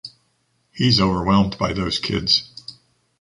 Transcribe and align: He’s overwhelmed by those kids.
He’s 0.71 0.99
overwhelmed 0.99 1.59
by 1.59 1.73
those 1.73 1.99
kids. 1.99 2.49